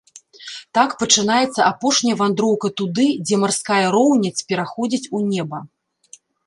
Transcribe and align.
Так 0.77 0.95
пачынаецца 1.01 1.67
апошняя 1.71 2.17
вандроўка 2.23 2.73
туды, 2.83 3.07
дзе 3.27 3.35
марская 3.45 3.85
роўнядзь 3.99 4.45
пераходзіць 4.53 5.09
у 5.19 5.27
неба. 5.33 5.67